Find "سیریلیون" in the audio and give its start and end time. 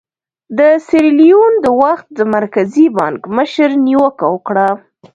0.87-1.53